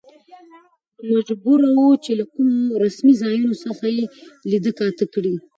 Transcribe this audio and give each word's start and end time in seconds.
نو 0.51 0.59
مجبور 1.13 1.59
و، 1.67 1.77
چې 2.03 2.11
له 2.19 2.25
کومو 2.33 2.61
رسمي 2.83 3.13
ځايونو 3.21 3.55
څخه 3.65 3.85
يې 3.97 4.03
ليده 4.49 4.71
کاته 4.79 5.05
کړي. 5.13 5.33